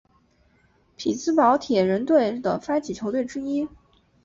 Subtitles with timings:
[0.97, 3.69] 匹兹堡铁人队的发起球队之一。